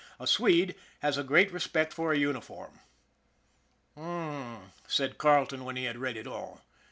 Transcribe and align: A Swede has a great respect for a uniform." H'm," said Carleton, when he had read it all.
A 0.19 0.25
Swede 0.25 0.73
has 1.01 1.19
a 1.19 1.23
great 1.23 1.51
respect 1.53 1.93
for 1.93 2.11
a 2.11 2.17
uniform." 2.17 2.79
H'm," 3.95 4.71
said 4.87 5.19
Carleton, 5.19 5.63
when 5.63 5.75
he 5.75 5.83
had 5.83 5.99
read 5.99 6.17
it 6.17 6.25
all. 6.25 6.59